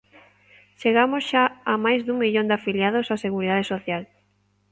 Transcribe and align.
Chegamos 0.81 1.23
xa 1.31 1.43
a 1.73 1.75
máis 1.85 1.99
dun 2.03 2.17
millón 2.23 2.45
de 2.47 2.55
afiliados 2.59 3.11
á 3.13 3.15
Seguridade 3.25 3.65
Social. 3.73 4.03